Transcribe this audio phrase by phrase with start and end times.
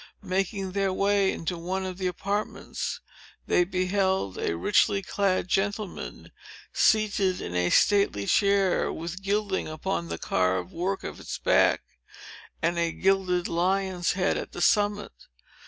[0.23, 3.01] Making their way into one of the apartments,
[3.45, 6.31] they beheld a richly clad gentleman,
[6.73, 11.83] seated in a stately chair, with gilding upon the carved work of its back,
[12.63, 15.27] and a gilded lion's head at the summit.